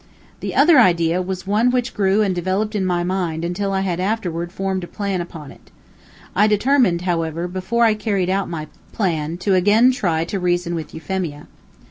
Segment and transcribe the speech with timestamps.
[0.39, 4.51] The other idea was one which grew and developed in my mind until I afterward
[4.51, 5.69] formed a plan upon it.
[6.35, 10.95] I determined, however, before I carried out my plan, to again try to reason with
[10.95, 11.45] Euphemia.